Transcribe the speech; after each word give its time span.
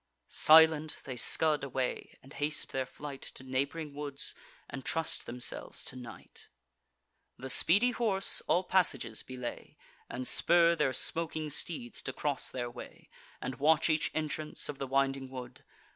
Silent 0.29 0.97
they 1.03 1.15
scud 1.15 1.63
away, 1.63 2.17
and 2.23 2.33
haste 2.33 2.71
their 2.71 2.87
flight 2.87 3.21
To 3.21 3.43
neighb'ring 3.43 3.93
woods, 3.93 4.33
and 4.67 4.83
trust 4.83 5.27
themselves 5.27 5.85
to 5.85 5.95
night. 5.95 6.47
The 7.37 7.51
speedy 7.51 7.91
horse 7.91 8.41
all 8.47 8.63
passages 8.63 9.21
belay, 9.21 9.77
And 10.09 10.27
spur 10.27 10.75
their 10.75 10.93
smoking 10.93 11.51
steeds 11.51 12.01
to 12.01 12.13
cross 12.13 12.49
their 12.49 12.67
way, 12.67 13.11
And 13.43 13.59
watch 13.59 13.91
each 13.91 14.09
entrance 14.15 14.69
of 14.69 14.79
the 14.79 14.87
winding 14.87 15.29
wood. 15.29 15.63